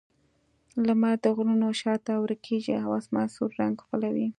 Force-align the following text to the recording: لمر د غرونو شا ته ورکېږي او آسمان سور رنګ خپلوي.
لمر 0.85 1.15
د 1.23 1.25
غرونو 1.35 1.69
شا 1.81 1.93
ته 2.05 2.13
ورکېږي 2.23 2.75
او 2.83 2.89
آسمان 2.99 3.27
سور 3.35 3.49
رنګ 3.61 3.75
خپلوي. 3.85 4.27